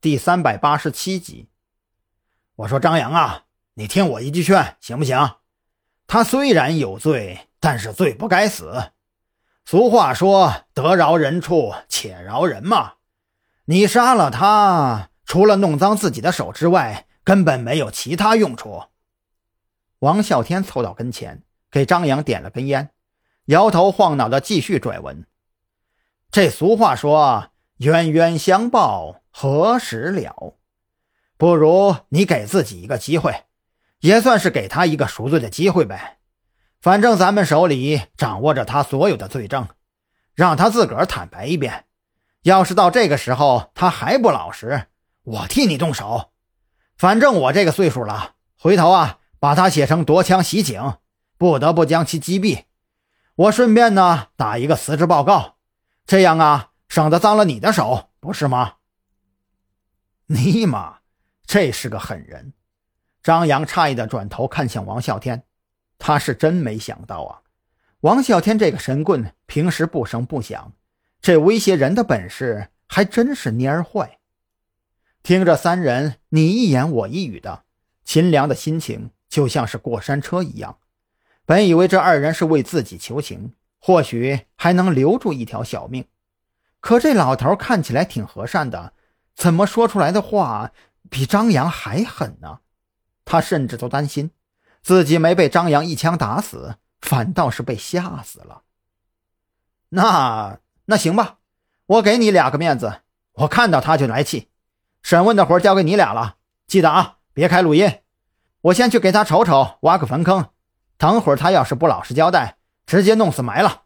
[0.00, 1.50] 第三百八十七集。
[2.56, 5.36] 我说张扬啊，你听我一句劝，行不行？
[6.06, 8.92] 他虽然有罪，但是罪不该死。
[9.66, 12.94] 俗话说：“得饶人处且饶人嘛。”
[13.66, 18.84] 你杀了他，除了弄脏自己的手之外，根本没有其他用处。
[19.98, 22.88] 王啸天凑到跟前，给张扬点了根烟，
[23.44, 25.26] 摇头晃脑的继续拽文。
[26.30, 27.50] 这俗话说
[27.80, 30.56] ：“冤冤相报何时了？”
[31.36, 33.44] 不如你给自己一个机会，
[34.00, 36.18] 也算是给他一个赎罪的机会呗。
[36.80, 39.68] 反正咱们手里掌握着他所有的罪证，
[40.34, 41.84] 让他自个儿坦白一遍。
[42.42, 44.86] 要是到这个时候他还不老实，
[45.22, 46.30] 我替你动手。
[46.96, 49.18] 反正我这个岁数了，回头啊。
[49.42, 50.98] 把他写成夺枪袭警，
[51.38, 52.64] 不得不将其击毙。
[53.36, 55.56] 我顺便呢打一个辞职报告，
[56.04, 58.74] 这样啊省得脏了你的手，不是吗？
[60.26, 60.98] 尼玛，
[61.46, 62.52] 这是个狠人！
[63.22, 65.44] 张扬诧异的转头看向王啸天，
[66.00, 67.42] 他是真没想到啊，
[68.00, 70.72] 王啸天这个神棍平时不声不响，
[71.22, 74.18] 这威胁人的本事还真是蔫儿坏。
[75.22, 77.62] 听着三人你一言我一语的，
[78.04, 79.10] 秦良的心情。
[79.28, 80.78] 就像是过山车一样，
[81.44, 86.04] 本以为这二人是为自己求情，或许还能留住一条小命。
[86.80, 88.94] 可这老头看起来挺和善的，
[89.34, 90.72] 怎么说出来的话
[91.08, 92.60] 比张扬还狠呢？
[93.24, 94.30] 他甚至都担心
[94.82, 98.62] 自己没被张扬一枪打死，反倒是被吓死了。
[99.90, 101.38] 那那行吧，
[101.86, 104.48] 我给你俩个面子，我看到他就来气。
[105.02, 108.00] 审问的活交给你俩了，记得啊，别开录音。
[108.62, 110.50] 我先去给他瞅瞅，挖个坟坑。
[110.96, 113.82] 等会儿他要是不老实交代，直接弄死埋了。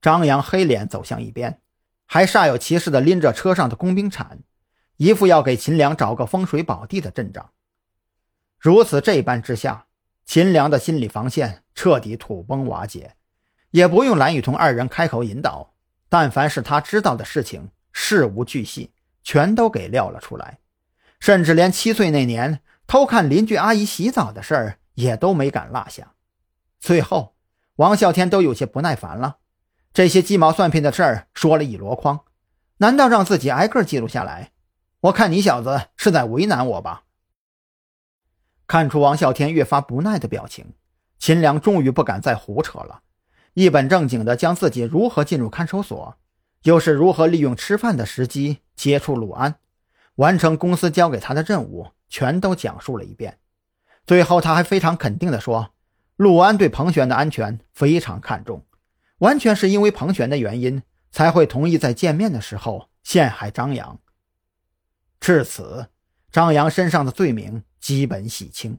[0.00, 1.60] 张扬黑脸走向一边，
[2.06, 4.40] 还煞有其事地拎着车上的工兵铲，
[4.96, 7.50] 一副要给秦良找个风水宝地的阵仗。
[8.58, 9.86] 如此这般之下，
[10.24, 13.16] 秦良的心理防线彻底土崩瓦解，
[13.70, 15.74] 也不用蓝雨桐二人开口引导，
[16.08, 20.58] 但凡是他知道的事情，事无巨细，全都给撂了出来，
[21.20, 22.60] 甚至连七岁那年。
[22.88, 26.12] 偷看邻居阿姨洗澡的事儿也都没敢落下，
[26.78, 27.34] 最后
[27.74, 29.38] 王啸天都有些不耐烦了。
[29.96, 32.20] 这些鸡毛蒜皮的事儿说了一箩筐，
[32.76, 34.52] 难道让自己挨个记录下来？
[35.00, 37.04] 我看你小子是在为难我吧？
[38.66, 40.74] 看出王啸天越发不耐的表情，
[41.18, 43.00] 秦良终于不敢再胡扯了，
[43.54, 46.18] 一本正经地将自己如何进入看守所，
[46.64, 49.54] 又是如何利用吃饭的时机接触陆安，
[50.16, 51.88] 完成公司交给他的任务。
[52.10, 53.38] 全都讲述了一遍，
[54.06, 55.70] 最后他还非常肯定地说
[56.16, 58.62] ：“陆安对彭璇的安全非常看重，
[59.18, 63.98] 完全是因为彭璇的原因才会同意在见面的时候陷害张扬。
[65.20, 65.88] 至此，
[66.30, 68.78] 张扬身上的罪名基本洗清，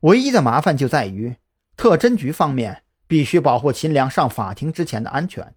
[0.00, 1.36] 唯一的麻烦就在于
[1.76, 5.54] 特侦局方面必须保护秦良上法庭之前的安全。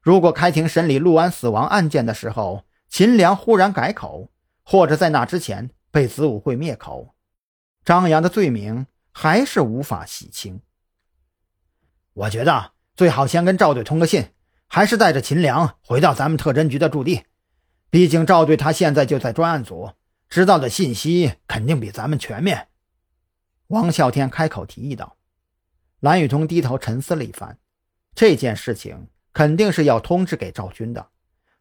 [0.00, 4.30] 如果开庭审理陆安死亡案件的时候，秦良忽然改口，
[4.62, 7.14] 或者在那之前。”被子午会灭口，
[7.84, 10.60] 张扬的罪名还是无法洗清。
[12.14, 14.28] 我觉得最好先跟赵队通个信，
[14.68, 17.24] 还是带着秦良回到咱们特侦局的驻地。
[17.90, 19.90] 毕竟赵队他现在就在专案组，
[20.28, 22.68] 知道的信息肯定比咱们全面。
[23.68, 25.16] 王啸天开口提议道。
[26.00, 27.58] 蓝雨桐低头沉思了一番，
[28.14, 31.08] 这件事情肯定是要通知给赵军的，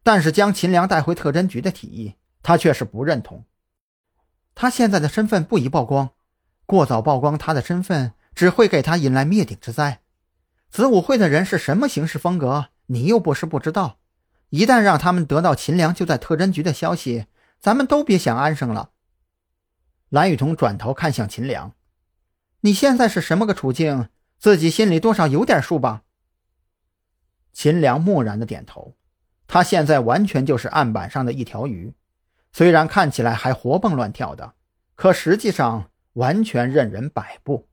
[0.03, 3.45] 但是将秦良带回特侦局的提议，他却是不认同。
[4.53, 6.11] 他现在的身份不宜曝光，
[6.67, 10.02] 过早曝光他的身份只会给他引来灭顶之灾。
[10.73, 13.99] 子午会的人是什么行事风格，你又不是不知道。
[14.49, 17.27] 一旦让他们得到秦良就在特侦局的消息，
[17.59, 18.89] 咱们都别想安生了。
[20.09, 21.73] 蓝雨桐转头看向秦良
[22.61, 24.09] ：“你现在是什么个处境？
[24.39, 26.01] 自己心里多少有点数吧？”
[27.53, 28.95] 秦良木然的点头，
[29.45, 31.93] 他现在完全就是案板上的一条鱼。
[32.51, 34.55] 虽然看起来还活蹦乱跳的，
[34.95, 37.67] 可实际上完全任人摆布。